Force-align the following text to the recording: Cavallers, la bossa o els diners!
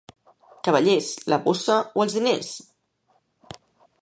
Cavallers, 0.67 1.11
la 1.33 1.39
bossa 1.45 1.77
o 2.01 2.07
els 2.09 2.17
diners! 2.19 2.53